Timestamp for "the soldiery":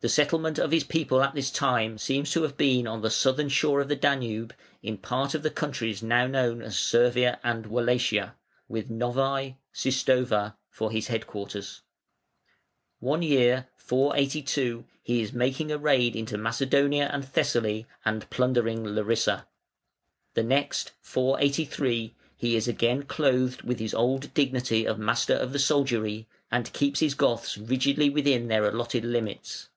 25.54-26.26